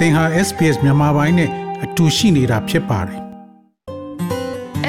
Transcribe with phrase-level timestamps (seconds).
[0.00, 1.50] သင်ဟာ SPS မြန်မာပိုင်းနဲ့
[1.84, 3.20] အတူရှိနေတာဖြစ်ပါတယ်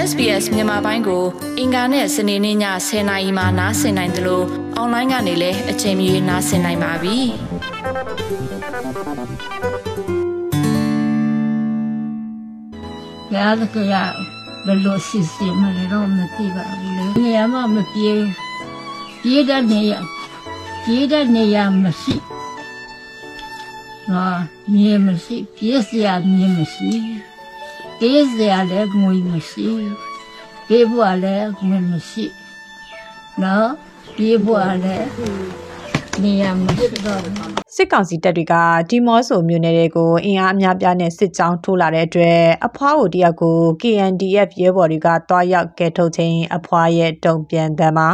[0.10, 1.24] SBS မြန်မာပိုင်းကို
[1.60, 2.58] အင်ကာနဲ့စနေနေ့ည
[2.88, 4.46] 10:00နာရီမှနားဆင်နိုင်တယ်လို့
[4.76, 7.18] အွန်လိုင်းကနေလည်းအချိန်မီနားဆင်နိုင်ပါပြီ။
[13.30, 13.96] ဘုရားသခင်က
[14.66, 18.12] ဘယ်လိုစီစဉ်မလဲတော့မသိပါဘူးလေနေရာမှမပြေ
[19.22, 20.00] ပြေးတဲ့နေရာ
[20.84, 22.16] ပြေးတဲ့နေရာမရှိ
[24.08, 24.26] ဟာ
[24.74, 26.92] မြေမရှိပြေးစရာမြေမရှိ
[28.00, 29.68] ပြေးစရာလည်းငွေမရှိ
[30.68, 32.26] ပြေးဖို့လည်းငွေမရှိ
[33.44, 33.70] နော်
[34.16, 35.08] ပြေးဖို့လည်း
[36.24, 38.54] နေရာမရှိတော့ဘူးစစ်ကောင်စီတပ်တွေက
[38.90, 48.10] ဒီမော့ဆိုမြို့နယ်တွေကိုအင်အားအများပြားနဲ့စစ်ကြောင်းထိုးလာတဲ့အတွက်အဖွားကိုတယောက်ကို KNDF ရဲဘော်တွေကတွားရောက်ကဲထုတ်ခြင်းအဖွားရဲ့တုံ့ပြန်သံမှာ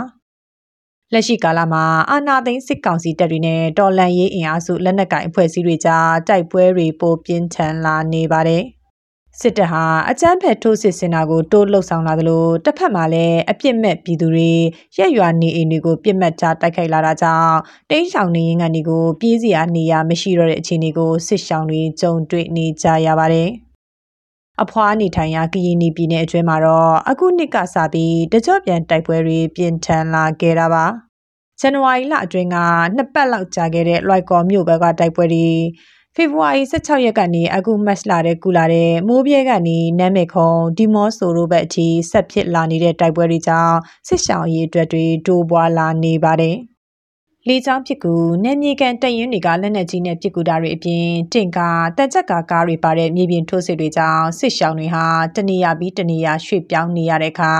[1.13, 8.63] လက်ရှိကာလမှာအာနာသိန်းစစ်ကောင်စီတပ်တွေနဲ့တော်လန်ရေးအင်အားစုလက်နက်ကိုင်အဖွဲ့အစည်းတွေကြားတိုက်ပွဲတွေပိုပြင်းထန်လာနေပါတယ်
[9.40, 14.51] စစ်တပ်ဟာအကြမ်းဖက်ထိုးစစ်ဆင်တာကိုတိုးလှုပ်ဆောင်လာသလိုတစ်ဖက်မှာလည်းအပြစ်မဲ့ပြည်သူတွေ
[14.98, 17.57] ရက်ရွာနေအိမ်တွေကိုပြစ်မှတ်ချတိုက်ခိုက်လာတာကြောင့်
[17.89, 23.49] တိန့်ဆောင်နေရင်ကနေကိုပြေးစရာနေရာမရှိတော့တဲ့အခြေအနေကိုစစ်ရှောင်းတွေကြုံတွေ့နေကြရပါတယ်။
[24.63, 30.86] အဖွားနေထိုင်ရာကရင်နီပြည်နယ်အတွင်းမှာတော့အခုနှစ်ကစပြီးတကြော့ပြန်တိုက်ပွဲတွေပြင်းထန်လာခဲ့တာပါ။
[31.60, 32.58] ဇန်နဝါရီလအတွင်းက
[32.96, 35.48] နှစ်ပတ်လောက်ကြာခဲ့တဲ့လွိုက်ကော်မြို့ဘက်ကတိုက်ပွဲတွေ
[36.16, 46.55] ဖေဖော်ဝါရီ16ရက်ကနေအခုမတ်လတဲ့ကူလာတဲ့မိုးပြဲကနေနမ်းမေခုံဒီမော့ဆိုတို့ဘက်အထိဆက်ဖြစ်လာနေတဲ့တိုက်ပွဲတွေကြောင့်စစ်ရှောင်းရေးအတွက်တွေတိုးပွားလာနေပါတယ်။
[47.49, 57.54] လေကြောင်းပစ်ကူနယ်မြေကန်တပ်ရင်းတွေကလက်နက်ကြီးနဲ့ပစ်ကူတာတွေအပြင်တင့်ကားတန်ချက်ကာကားတွေပါတဲ့မြေပြင်ထိုးစစ်တွေကြောင့်စစ်ရှောင်းတွေဟာတနေရာပြီးတနေရာရွှေ့ပြောင်းနေရတဲ့အခါ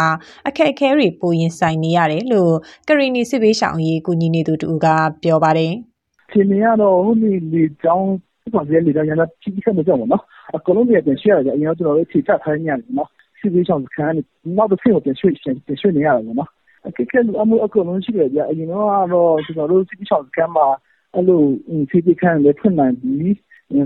[0.48, 2.54] အခက်အခဲတွေပိုရင်ဆိုင်နေရတယ်လို့
[2.88, 4.88] ကရီနီစစ်ဘေးရှောင်းရေးကူညီနေသူတူက
[5.24, 5.74] ပြောပါတယ်။
[6.32, 8.10] ရှင်နေရတော့ဟိုဒီလေကြောင်း
[8.54, 10.24] ပေါ့လေလေကြောင်းရတာကြီးခက်မကြောက်ဘူးနော်
[10.56, 14.22] အကလုံးတွေပြန်ရှေ့ရတယ်အရင်ကကျွန်တော်တို့ခြေချခိုင်းနေရတယ်နော်စီပြီးဆောင်ခံနေ
[14.58, 16.50] နောက်တစ်ဆင့်ကိုပြန်ရွှေ့ပြန်ရွှေ့နေရတယ်ပေါ့နော်
[16.86, 18.74] အခက်ခဲအမှု အကလုံးရှိတယ်ကြာအရင်က
[19.14, 20.68] တော့ ကျွန်တော်တို့စီပြီးဆောင်ခံမှာ
[21.14, 21.42] အဲ့လို
[21.90, 23.36] စီပြီးခံလည်း ဖွင့်နိုင်ပြီး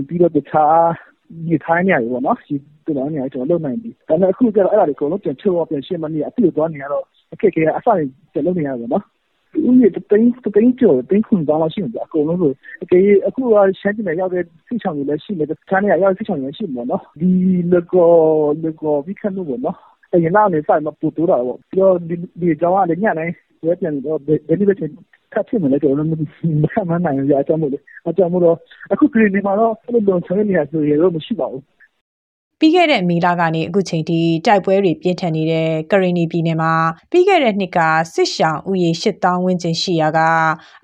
[0.08, 0.76] ပြီးတော့ တခြား
[1.46, 2.54] ဒီထိုင်းနေရတယ်ပေါ့နော်ဒီ
[2.96, 7.94] တော်နေရကျွန်တော်လုပ်နိုင်ပြီ ဒါပေမဲ့ အခုကျတော့ အဲ့ဒါတွေ အကုန်လုံး ပြန်ချုပ်ပြန်ရှင်းမနေအပြည့်သွားနေရတော့ အခက်ခဲအစတွေ
[8.32, 9.04] ပြန်လုပ်နေရတယ်ပေါ့နော်
[9.68, 17.30] ဦးရေတိုင်းတိုင်းကျော်တိုင်းခွန်တောင်းလို့ရှိရင်အကုန်လုံးဆို အကေအခုက ရှမ်းပြည်နယ်ရောက်တဲ့စိချောင်တွေလည်း ရှိတယ် တခြားနေရာရောက်စိချောင်တွေရှိမှာနော် ဒီ
[17.72, 18.12] လကော
[18.64, 19.78] လကောဝိခန့်လို့ပေါ့နော်
[20.12, 23.26] အရင်နောက်နေစိုက်မပူတူတာပေါ့ပြီးတော့ဒီဒီကြောင်းကလည်းညနေ
[23.64, 24.92] ဝဲပြန်တော့ဘယ်ဒီဘက်ချင်း
[25.32, 26.20] ခတ်ဖြစ်မလဲကျွန်တော်တို့
[26.62, 27.78] မခံမနိုင်ရအကြောင်းမို့လေ
[28.08, 28.56] အကြောင်းမို့တော့
[28.92, 31.62] အခုပြည်နေမှာတော့အဲ့လိုလုံချင်နေရဆိုရတော့မရှိပါဘူး
[32.64, 36.74] ပြီးခဲ့တဲ့မီလာကနေအခုချိန်ထိတိုက်ပွဲတွေပြင်းထန်နေတဲ့ကရင်နီပြည်နယ်မှာ
[37.10, 37.78] ပြီးခဲ့တဲ့နှစ်က
[38.14, 40.20] စစ်ရှောင်းဥယေ8000ဝန်းကျင်ရှိရာက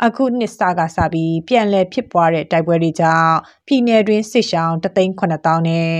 [0.04, 3.34] အခုနှစ်စကစပြီးပြန်လည်ဖြစ်ပွားတဲ့တိုက်ပွဲတွေကြောင့်
[3.66, 5.90] ပြည်နယ်တွင်းစစ်ရှောင်း3,900နဲ့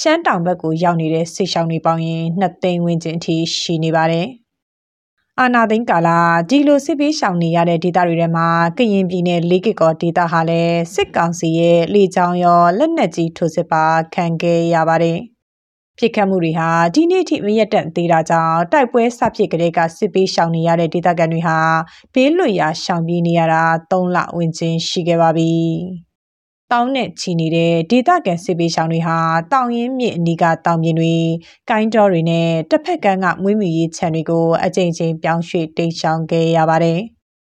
[0.00, 4.47] ရှမ်းတောင်ဘက်ကိုရောက်နေတဲ့စစ်ရှောင်းတွေပေါင်းရင်2သိန်းဝန်းကျင်အထိရှိနေပါတယ်
[5.40, 6.18] အာနာသိန်းကာလာ
[6.50, 13.84] ဒီလိုစစ်ပေးရှောင်နေရတဲ့ဒေသတွေထဲမှာကရင်ပြည်နယ်လေးကကောဒေသဟာလည်းစစ်ကောင်စီရဲ့လေကြောင်းရောလက်နက်ကြီးထိုးစစ်ပါ
[14.14, 15.18] ခံခဲ့ရပါတယ်။
[15.98, 21.58] ဖြစ်ခတ်မှုတွေဟာဒီနေ့ထိမရက်တန့်သေးတာကြောင့်တိုက်ပွဲဆဖြစ်ကလေးကစစ်ပေးရှောင်နေရတဲ့ဒေသခံတွေဟာ
[22.14, 25.52] ဘေးလွတ်ရာရှောင်ပြေးနေရတာ3လဝန်းကျင်ရှိခဲ့ပါပြီ။
[26.72, 29.18] တောင်းနဲ့ချီနေတဲ့ဒေသခံစစ်ပေးရှောင်တွေဟာ
[29.52, 31.14] တောင်ရင်မြစ်အနီးကတောင်ပြင်တွေ
[31.70, 37.00] ကိုင်းတော်တွေနဲ့တစ်ဖက်ကမ်းကမွေးမြူရေးခြံတွေကိုအကြိမ်ကြိမ်ပြောင်းရွှေ့တိတ်ရှောင်ခဲ့ရပါတယ်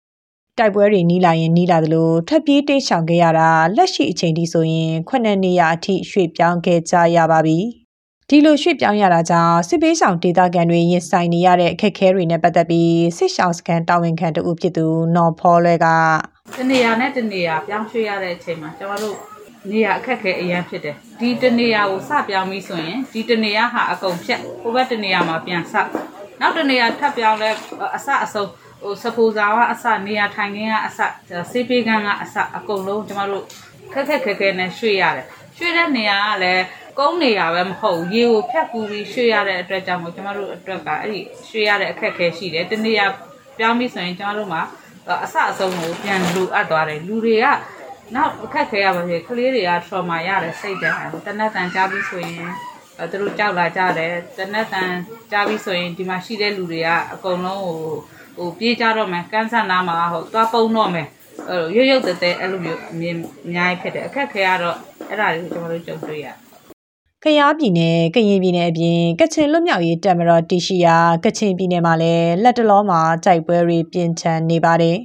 [0.59, 7.59] ။တိုက်ပွဲတွေနီးလာရင်နီးလာသလိုထပ်ပြေးတိတ်ရှောင်ခဲ့ရတာလက်ရှိအချိန်ထိဆိုရင်ခုနှစ်နေရာအထိရွှေ့ပြောင်းခဲ့ကြရပါပြီ။
[8.31, 15.87] ဒီလိုရွှေ့ပြောင်းရတာကြောင့်စစ်ပေးဆောင်ဒေသခံတွေရင်ဆိုင်နေရတဲ့အခက်အခဲတွေနဲ့ပတ်သက်ပြီးစစ်ရှောင်းစကန်တာဝန်ခံတဦးဖြစ်သူနော်ဖောလွဲက
[16.55, 19.19] တနေရာနဲ့တနေရာပြောင်းရွှေ့ရတဲ့အချိန်မှာကျွန်တော်တို့
[19.71, 25.75] နေရာအခက်ခဲအရင်ဖြစ်တယ်ဒီတနေရာကိုစပြောင်းပြီးဆိုရင်ဒီတနေရာဟာအကုန်ဖြတ်ဟိုဘက်တနေရာမှာပြန်စ
[26.41, 27.51] နောက်တနေရာထပ်ပြောင်းလဲ
[27.97, 28.51] အစအဆုံး
[28.83, 30.99] ဟိုစပူဇာကအစနေရာထိုင်ခင်းကအစ
[31.51, 33.45] စေးပေးကန်းကအစအကုန်လုံးကျွန်တော်တို့
[33.93, 35.27] ခက်ခက်ခဲခဲနဲ့ရွှေ့ရတယ်
[35.57, 36.65] ရွှေ့တဲ့နေရာကလည်း
[36.99, 43.07] ကုန်းနေရပဲမဟုတ်ရေကိုဖြတ်ကူပြီးရွှေ့ရတဲ့အတွက်ကြောင့်မို့ကျွန်တော်တို့အတွက်ကအဲ့ဒီရွှေ့ရတဲ့အခက်ခဲရှိတယ်တနေရာ
[43.59, 44.63] ပြောင်းပြီးဆိုရင်ကျွန်တော်တို့မှာ
[45.25, 47.47] အစအဆုံးကိုပြန်လူအပ်သွားတယ်လူတွေက
[48.15, 50.95] နောက်အခက်ခဲရပါစေကလေးတွေက trauma ရတယ်စိတ်တယ်
[51.27, 52.51] တနက်တန်ကြားပြီးဆိုရင်
[52.99, 54.91] အဲသူတို့ကြောက်လာကြတယ်တနက်တန်
[55.33, 57.81] ကြားပြီးဆိုရင်ဒီမှာရှိတဲ့လူတွေကအကုန်လုံးဟို
[58.37, 61.09] ဟိုပြေးကြတော့မယ်ကန်းဆန်နာမှာဟိုသွားပုံတော့မယ်
[61.51, 63.17] အဲရုပ်ရုပ်တဲတဲအဲ့လိုမျိုးအမြင်
[63.47, 64.77] အများကြီးဖြစ်တယ်အခက်ခဲရတော့
[65.09, 66.37] အဲ့ဒါတွေကိုကျွန်တော်တို့ကြုံတွေ့ရတယ်
[67.29, 74.99] ကယားပြည်နယ်ကရင်ပြည်နယ်အပြင် ကချင်လွတ်မြောက်ရေးတပ်မတော်တရှိရာ ကချင်ပြည်နယ်မှာလည်းလက်တလောမှာ တိုက်ပွဲတွေ ပြင်းထန်နေပါတယ်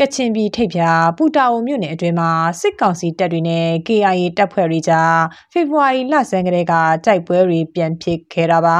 [0.00, 5.18] ကချင်ပြည်ထိပ်ဖြာပူတာအိုမြို့နယ်အတွင်းမှာ စစ်ကောင်စီတပ်တွေနဲ့ KIA တပ်ဖွဲ့တွေကြား
[5.52, 6.74] ဖေဖော်ဝါရီလဆန်းကလေးက
[7.04, 8.76] တိုက်ပွဲတွေ ပြန်ဖြစ်ခဲ့တာပါ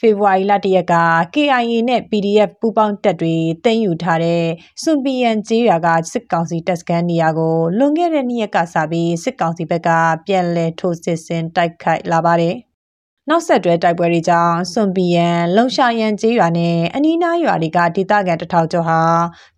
[0.00, 0.94] ဖေဖော်ဝါရီလတရက်က
[1.34, 3.34] KIA နဲ့ PDF ပူးပေါင်းတပ်တွေ
[3.64, 4.44] တင်ယူထားတဲ့
[4.82, 9.88] စွန်ပီယန်ကျေးရွာက စစ်ကောင်စီတပ်စခန်းနေရာကို လွန်ခဲ့တဲ့နှစ်ရက်ကစပြီး စစ်ကောင်စီဘက်က
[10.26, 12.56] ပြန်လည်ထိုးစစ်ဆင်တိုက်ခိုက်လာပါတယ်။
[13.28, 19.00] နောက်ဆက်တွဲတိုက်ပွဲတွေကြောင့်စွန်ပီယန်လုံရှာယန်ကျေးရွာနဲ့အနီးနားရွာတွေကဒေသခံတထောင်ကျော်ဟာ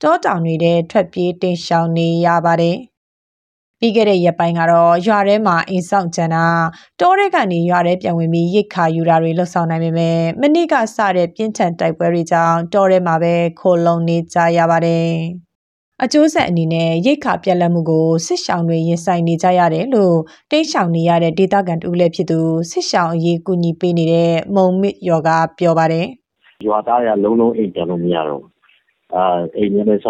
[0.02, 2.78] တောတောင်တွေထဲထွက်ပြေးတိမ်းရှောင်နေရပါတယ်။
[3.80, 6.44] ပြီးခဲ့တဲ့ရက်ပိုင်းကတော့ရွာထဲမှာအိမ်ဆောင်ကြံတာ
[7.00, 15.10] တောထဲကနေရွာထဲပြန်ဝင်ပြီးရိတ်ခါယူတာတွေလှုပ်ဆောင်နိုင်ပေမဲ့မနစ်ကစတဲ့ပြင်းထန်တိုက်ပွဲတွေကြောင့်တောထဲမှာပဲခိုလုံနေကြရပါတယ်။
[16.02, 20.16] အကျိုးဆက်အနေနဲ့ရိတ်ခါပြက်လက်မှုကိုစစ်ရှောင်တွေရင်ဆိုင်နေကြရတယ်လို့
[20.50, 22.40] တိတ်ရှောင်နေရတဲ့ဒေသခံတူလည်းဖြစ်သူ
[22.70, 25.28] စစ်ရှောင်အရေးကူညီပေးနေတဲ့မုံမစ်ယောက
[25.58, 26.06] ပြောပါတယ်
[26.66, 28.50] ရွာသားရလုံးလုံးအိမ်ပြန်လို့မရတော့ဘူး
[29.14, 29.24] အာ
[29.56, 30.08] အိမ်လည်းစ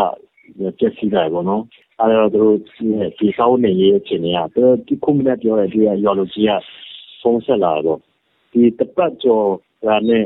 [0.79, 1.63] ပြက်စီးတယ်ပေါ့နော်
[2.01, 2.57] အဲတော့ သူတို့
[3.19, 6.53] ဒီစောင်းနေရေး အခြေအနေကသူဒီခုမနဲ့ပြောတဲ့ဒီရွာလူကြီးက
[7.21, 8.01] ဖုန်းဆက်လာတော့
[8.53, 9.47] ဒီတပတ်ကျော်
[9.85, 10.25] ကနဲ့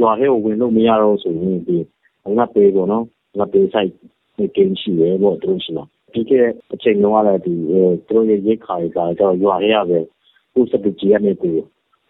[0.00, 1.76] ရွာထဲကို ဝင်လို့မရတော့ဆိုရင် ဒီ
[2.38, 3.04] ငါပေးပေါ့နော်
[3.38, 3.90] ငါပေးဆိုင်
[4.36, 5.84] ဒီကင်းရှိရဲပေါ့ သူတို့ရှိမှာ
[6.14, 6.32] ဒီက
[6.74, 7.54] အချိန်လုံးကလည်းဒီ
[8.06, 9.98] သူတို့ရဲ့ ရိတ်ခါရကတော့ ရွာထဲရပဲ
[10.54, 11.50] ကိုစပကြီးရနေတူ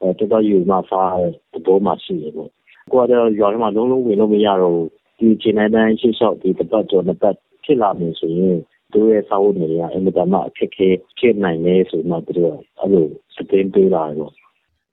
[0.01, 2.51] အဲတော်တော်ယူမှဖားတဲ့ဘောမှရှိရပေါ့
[2.91, 4.77] ကိုကတော့ရွာထဲမှာ လုံးလုံးဝင်လို့ မရတော့
[5.19, 8.59] ဒီချိန်တိုင်း ရှေ့လျှောက် ဒီတပတ်ကျော် နှစ်ပတ် ဖြစ်လာမယ်ဆိုရင်
[8.95, 10.89] တို့ရဲ့စာအုပ်တွေကအင်မတန်မှအခက်ခဲ
[11.19, 13.07] ဖြစ်နိုင်နေဆိုမှတို့အဲ့လို
[13.37, 14.33] စတင်ပေးလာတော့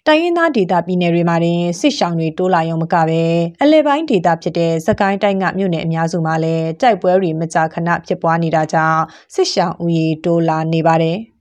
[0.08, 3.24] တိုင်းရင်းသားဒေသပြည်နယ်တွေမှာတင်စစ်ရှောင်တွေတိုးလာရုံမကပဲ
[3.62, 9.02] အလဲပိုင်းဒေသဖြစ်တဲ့စကိုင်းတိုင်းကမြို့နယ်အများစုမှာလည်းတိုက်ပွဲတွေမကြာခဏဖြစ်ပွားနေတာကြောင့်
[9.34, 11.18] စစ်ရှောင်ဦးရေတိုးလာနေပါတယ်။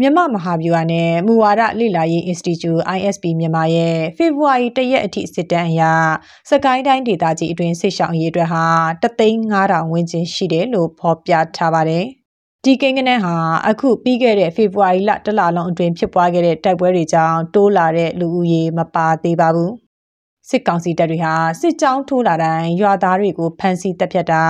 [0.00, 5.82] မြမမဟာဗျူဟာနဲ့မူဝါဒလေ့လာရေး Institute ISP မြန်မာရဲ့ဖေဖော်ဝါရီတရက်အထိစစ်တမ်းအရ
[6.50, 8.64] စကိုင်းတိုင်းဒေသကြီးအတွင်းစစ်ရှောင်အရေးအတွက်ဟာ
[9.02, 12.04] 3,500ဝန်းကျင်ရှိတယ်လို့ဖော်ပြထားပါတယ်။
[12.64, 13.34] ဒီကိန်းဂဏန်းဟာ
[13.68, 19.72] အခုပြီးခဲ့တဲ့ဖေဖော်ဝါရီလတလလုံးအတွင်းဖြစ်ပွားခဲ့တဲ့တိုက်ပွဲတွေကြောင့်တိုးလာတဲ့လူဦးရေမပါသေးပါဘူး။
[20.50, 24.44] စစ်ကောင်စီတပ်တွေဟာစစ်ကြောင်းထိုးလာတိုင်းရွာသားတွေကိုဖမ်းဆီးတပ်ဖြတ်တာ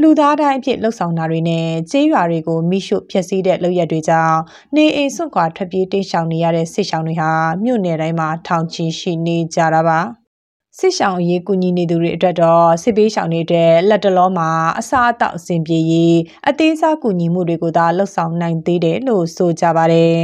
[0.00, 4.38] လူသားတိုင်းအဖြစ်လှုပ်ဆောင်တာတွေနဲ့ကျေးရွာတွေကိုမိရှုဖျက်ဆီးတဲ့လုပ်ရက်တွေကြောင့်
[4.76, 7.30] နေအိမ်စွန့်ခွာထွက်ပြေးတိမ်းရှောင်နေရတဲ့စစ်ရှောင်တွေဟာ
[7.64, 10.00] မြို့နယ်တိုင်းမှာထောင်ချီရှိနေကြတာပါ။
[10.78, 16.18] စစ်ရှောင်အရေးကူညီနေသူတွေအတွက်တော့စစ်ပေးရှောင်တွေအတွက်လက်တလောမှာအစားအသောက်အဆင်ပြေရေး
[16.48, 20.20] အသေးစားကူညီမှုတွေကိုသာလှုပ်ဆောင်နိုင်သေးတယ်လို့ဆိုကြပါတယ်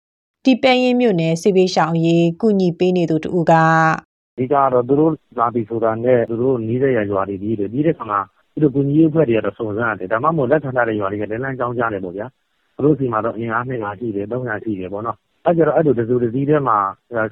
[0.44, 3.54] ။ဒီပန်းရင်မြို့နယ်စစ်ပေးရှောင်အရေးကူညီပေးနေသူတူက
[4.38, 8.20] အဓိကတော့ သူတို့လာပြီဆိုတာနဲ့ သူတို့နီးတဲ့ရွာတွေပြီးတယ် ပြီးတဲ့ခါမှာ
[8.52, 12.26] သူတို့ကူညီရေးအဖွဲ့တွေကတော့ စုံစမ်းရတယ် ဒါမှမဟုတ် လက်ခံထားတဲ့ရွာတွေကလည်းလမ်းကြောင်းကြားတယ်ပေါ့ဗျာ
[12.76, 16.78] သူတို့စီမှာတော့ အင်အား200ရှိတယ်300ရှိတယ်ပေါ့နော် အဲကြတော့ အဲ့လို တစုတစည်းထဲမှာ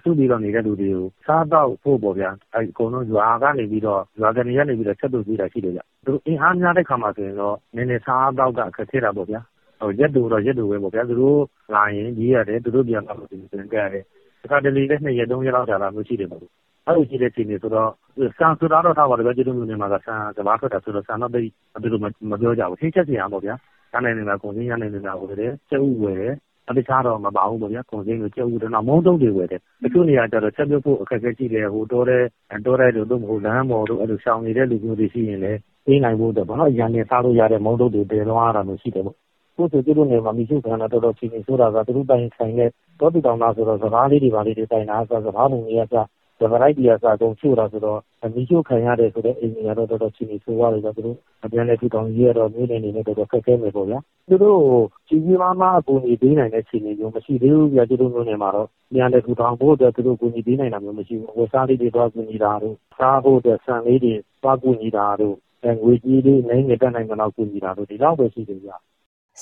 [0.03, 9.41] စုပြီးတော့နေတဲ့လူတွေကို စားတော့ဖို့ပေါ့ဗျာအဲအကုန်လုံး ရွာကနေပြီးတော့ ရွာကနေရနေပြီးတော့ ချက်တို့ပြီးတာရှိတယ်ဗျ သူတို့အင်အားများတဲ့ခါမှာဆိုရင်တော့ နည်းနည်းစားတော့ကအခက်ခဲတာပေါ့ဗျာ
[9.81, 11.41] ဟိုရက်တူတော့ ရက်တူပဲပေါ့ဗျာ သူတို့
[11.75, 14.05] လာရင်ကြီးရတယ် သူတို့ပြန်လာလို့ဒီပြန်ကြရတယ်
[14.43, 16.43] တခါတလေလည်း2ရက်3ရက်လောက် ကြာလာလို့ရှိတယ်ပေါ့
[16.87, 17.91] အဲ့လိုရှိတဲ့ချိန်တွေဆိုတော့
[18.39, 21.49] ဆန်ဆိုတာတော့ ထားပါတယ်ပဲကျေးဇူးမျိုးနေမှာက ဆန်စဘာထွက်တာဆိုတော့ ဆန်တော့တိတ်
[21.83, 22.01] ဘယ်လို
[22.31, 23.55] မပြောကြဘူးထိချက်စီရအောင်ပေါ့ဗျာ
[23.93, 26.35] ဆန်နိုင်နေတာကုန်စင်းရနိုင်နေတာကိုလည်းကျုပ်ဝယ်တယ်
[26.69, 32.25] အတခြားတော့ မပါဘူးပေါ့ဗျာ ကုန်စင်းကိုကျုပ်ဦးတယ်နောက် မုံတုံးတွေ ဝယ်တယ် တချို့နေရာကျတော့ ချက်ပြုတ်ဖို့ အခက်အခဲရှိတယ်ဟိုတိုးတဲ့
[32.65, 39.17] တိုးတဲ့တို့မဟုတ် လမ်းပေါ်တို့ အဲ့လိုရှောင်နေတဲ့ လူမျိုးတွေရှိရင်လည်း ပေးနိုင်ဖို့တော့ဘာလို့ရန်နေစားလို့ရတဲ့ မုံတုံးတွေတည်သွားတာမျိုး ရှိတယ်ပေါ့
[39.57, 42.71] ကိုယ်ဆို သူတို့နေမှာမိရှုခံတာ တော်တော်ချင်းချင်းဆိုတာက သူတို့တိုင်ဆိုင်တဲ့
[43.01, 45.97] တောတူတောင်သားဆိုတော့စကားလေးတွေပါလေးတွေ တိုင်တာဆိုစကားပုံကြီးကစ
[46.39, 48.01] ဗရိုက်ဒီယာစာကုန်ချို့တာဆိုတော့
[48.35, 53.99] မိချိုခံရတယ်ဆိုတဲ့ အိမ်ကြီးကတော့ တော်တော်ချင်းချင်းဆိုရတယ်ဆိုတော့သူတို့အပြန်လဲထူထောင်ကြီးရတော့ မြို့နေနေနဲ့ တော်တော်ခက်ခဲမယ်ပေါ့ဗျာ
[54.29, 54.61] သူတို့
[55.09, 65.37] ကြီးကြီးမားမား အကူအညီပေးနိုင်တဲ့ခြေနေမျိုး မရှိသေးဘူးဗျာသူတို့မျိုးနေမှာတော့ ပြန်လဲထူထောင်ဖို့အတွက် သူတို့ ကူညီပေးနိုင်တာမျိုး မရှိဘူးဝစားလေးတွေတော့ကူညီတာတို့ စားဖို့အတွက် ဆန်လေးတွေ သွားကူညီတာတို့
[65.83, 68.77] ငွေကြီးလေးနိုင်ငယ်တက်နိုင်မလောက် ကူညီတာတို့ ဒီလောက်ပဲရှိတယ်ဗျာ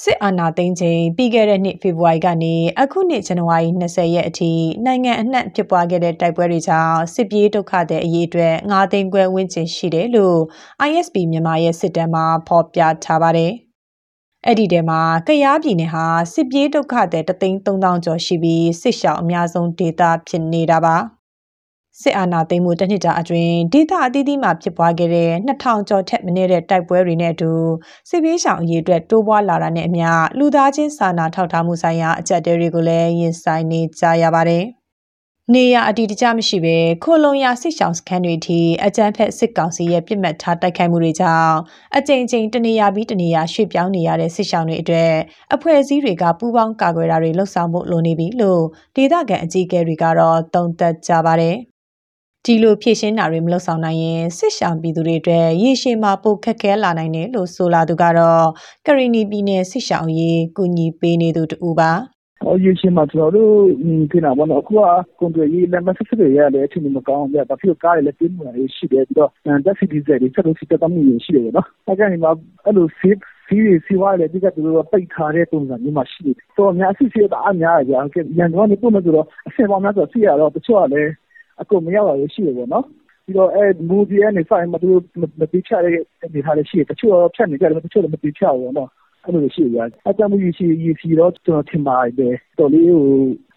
[0.00, 4.52] စစ်အာဏာသိမ်းချိန်ပြီးခဲ့တဲ့နှစ်ဖေဖော်ဝါရီကနေအခုနှစ်ဇန်နဝါရီ20ရက်အထိ
[4.84, 10.38] နိုင်ငံအနှံ့ဖြစ်ပွားခဲ့တဲ့တိုက်ပွဲတွေကြောင့်စစ်ပြေးဒုက္ခတဲ့အရေးအတွက်9သိန်းခွဲဝန်းကျင်ရှိတယ်လို့
[10.88, 13.52] ISP မြန်မာရဲ့စစ်တမ်းမှာဖော်ပြထားပါတယ်။
[14.46, 20.96] အဲ့ဒီထဲမှာကရားပြည်နယ်ဟာစစ်ပြေးဒုက္ခတဲ့33000ကျော်ရှိပြီးစစ်ရှောင်အများဆုံးဒေသဖြစ်နေတာပါ။
[22.00, 27.52] စစ်အာဏာသိမ်းမှုတစ်နှစ်တာအတွင်းဒေသအသီးသီးမှာဖြစ်ပွားခဲ့တဲ့2000ကျော်ထက်မနည်းတဲ့တိုက်ပွဲတွေနဲ့အတူ
[28.08, 30.08] စစ်ပေးရှောင်အရေးအတွက်တိုးပွားလာတာနဲ့အမျှ
[30.38, 34.64] လူသားချင်းစာနာထောက်ထားမှုဆိုင်ရာအကြက်တဲတွေကိုလည်းရင်ဆိုင်နေကြရပါတယ်။
[35.54, 41.56] နေရအတီတကြမရှိပဲခိုလုံရစစ်ရှောင်းစခန်းတွေအထိအကြမ်းဖက်စစ်ကောင်စီရဲ့ပြစ်မှတ်ထားတိုက်ခိုက်မှုတွေကြောင့်
[41.96, 45.12] အကြိမ်ကြိမ်တနေရာပြီးတနေရာရွှေ့ပြောင်းနေရတဲ့စစ်ရှောင်းတွေအတွက်
[45.54, 48.62] အဖွဲ့အစည်းတွေကပူးပေါင်းကာကွယ်တာတွေလှုပ်ဆောင်ဖို့လိုနေပြီလို့
[48.96, 51.58] ဒေသခံအကြီးအကဲတွေကတော့သုံးသပ်ကြပါတယ်။
[52.46, 58.46] ဒီလိုဖြည့်ရှင်းတာတွေမလုပ်ဆောင်နိုင်ရင်စစ်ရှောင်ပြည်သူတွေအတွက်ရေရှည်မှာပိုခက်ခဲလာနိုင်တယ်လို့ဆိုလာသူကတော့
[58.86, 61.90] ကရီနီပြည်နယ်စစ်ရှောင်ရေးကူညီပေးနေသူတူပါ
[62.44, 63.54] ဟောရေရှင်းမှာကျွန်တော်တို့
[64.10, 64.80] ဒီနာဘောနော်အခုက
[65.18, 69.30] ကွန်ပျူတာရေးလက်မဆက်စစ်တွေရတယ်အချိန်မကောင်းဘူး။ဘာဖြစ်လို့ကားတွေလည်းပြင်းနေတာရှိတယ်ပြီးတော့
[69.64, 72.28] တက်စီဒီဇယ်တွေဆက်လို့စီတက်တမှုရရှိတယ်နော်။အဲကနေမှ
[72.64, 74.60] အဲ့လို safe စီးရီစီဝါလေဒီကတူ
[74.92, 78.00] ပိတ်ထားတဲ့ပုံစံမျိုးမှရှိတယ်။တော့အများအစီအစီအများကြီးကြာ။
[78.38, 81.10] ရန်ကုန်ကနေပုံမှန်ဆိုတော့အဆင်ပေါင်းများဆိုစီရတော့တချို့ကလည်း
[81.60, 82.84] အကုန်မရောက်ရရှိတယ်ပေါ့နော်။
[83.24, 84.90] ပြီးတော့အဲမူဒီအနေဆိုင်မှာသူ
[85.40, 88.90] မတိချတဲ့အနေထားလေးရှိတယ်။တချို့ဖြတ်နေကြတယ်တချို့လည်းမတိချဘူးနော်။
[89.24, 89.78] အဲ့လိုရှိရ။
[90.08, 93.06] အတမှုရှိရစီတော့ကျွန်တော်ထင်ပါတယ်တော်လေးဟို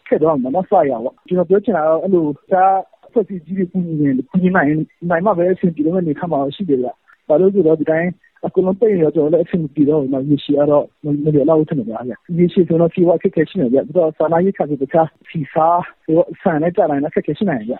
[0.07, 2.65] ခက်တော့မှမဆရပါကျွန်တော်ပြောချင်တာတော့အဲ့လိုဒါ
[3.13, 4.69] ဆက်စီကြီးကူညီနေကူညီနိုင်
[5.09, 6.97] နိုင်မှပဲအဆင်ပြေလို့နေခါမှာရှိတယ်လား
[7.27, 8.09] ဘာလို့ဆိုတော့ဒီတိုင်း
[8.45, 12.11] အခုလုံးပိတ်ရတော့လည်းအဆင်ပြေတော့မှရရှိရတော့မရတော့ထင်တယ်ဗျာရ
[12.53, 15.67] ရှိဆိုတော့ဖြေဝခက်ခဲရှိနေကြပြီးတော့စာနာရေးချက်ကတခြားစီစာ
[16.05, 17.73] ဟိုဆန်နဲ့ကြာတိုင်းလည်းခက်ခဲရှိနေကြ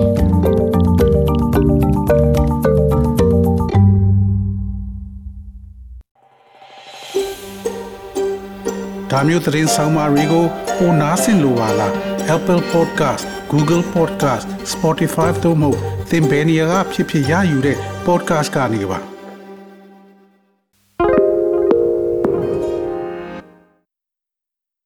[9.10, 10.44] ဒါမျိုးသတင်းဆောင်မတွေကို
[10.76, 11.92] ပိုနားဆင်လိုပါလား
[12.36, 15.70] Apple Podcast Google Podcast Spotify တို့မှာ
[16.10, 18.86] သင်ပင်ရာဖြစ်ဖြစ်ရယူတဲ့ podcast Karnika